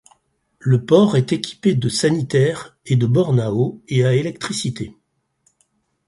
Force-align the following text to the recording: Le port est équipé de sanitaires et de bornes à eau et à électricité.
Le 0.57 0.83
port 0.83 1.15
est 1.15 1.31
équipé 1.31 1.75
de 1.75 1.87
sanitaires 1.87 2.75
et 2.87 2.95
de 2.95 3.05
bornes 3.05 3.39
à 3.39 3.51
eau 3.53 3.83
et 3.87 4.03
à 4.03 4.15
électricité. 4.15 4.97